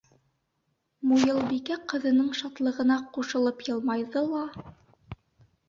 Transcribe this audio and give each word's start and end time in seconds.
Муйылбикә 1.09 1.77
ҡыҙының 1.93 2.33
шатлығына 2.41 2.99
ҡушылып 3.19 3.63
йылмайҙы 3.69 4.27
ла: 4.35 4.43